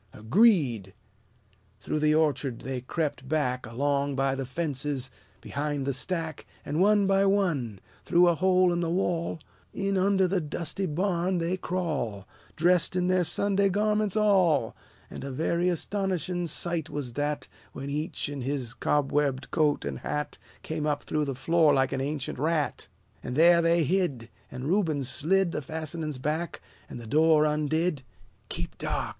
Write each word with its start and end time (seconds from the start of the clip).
"Agreed!" 0.13 0.95
Through 1.79 1.99
the 1.99 2.15
orchard 2.15 2.61
they 2.61 2.81
crept 2.81 3.29
back, 3.29 3.67
Along 3.67 4.15
by 4.15 4.33
the 4.33 4.47
fences, 4.47 5.11
behind 5.41 5.85
the 5.85 5.93
stack, 5.93 6.47
And 6.65 6.81
one 6.81 7.05
by 7.05 7.23
one, 7.27 7.79
through 8.03 8.27
a 8.27 8.33
hole 8.33 8.73
in 8.73 8.79
the 8.81 8.89
wall, 8.89 9.37
In 9.75 9.97
under 9.99 10.27
the 10.27 10.41
dusty 10.41 10.87
barn 10.87 11.37
they 11.37 11.55
crawl, 11.55 12.27
Dressed 12.55 12.95
in 12.95 13.09
their 13.09 13.23
Sunday 13.23 13.69
garments 13.69 14.17
all; 14.17 14.75
And 15.11 15.23
a 15.23 15.29
very 15.29 15.69
astonishing 15.69 16.47
sight 16.47 16.89
was 16.89 17.13
that, 17.13 17.47
When 17.71 17.91
each 17.91 18.27
in 18.27 18.41
his 18.41 18.73
cobwebbed 18.73 19.51
coat 19.51 19.85
and 19.85 19.99
hat 19.99 20.39
Came 20.63 20.87
up 20.87 21.03
through 21.03 21.25
the 21.25 21.35
floor 21.35 21.75
like 21.75 21.91
an 21.91 22.01
ancient 22.01 22.39
rat. 22.39 22.87
And 23.21 23.35
there 23.35 23.61
they 23.61 23.83
hid; 23.83 24.29
And 24.49 24.63
Reuben 24.67 25.03
slid 25.03 25.51
The 25.51 25.61
fastenings 25.61 26.17
back, 26.17 26.59
and 26.89 26.99
the 26.99 27.05
door 27.05 27.45
undid. 27.45 28.01
"Keep 28.49 28.79
dark!" 28.79 29.09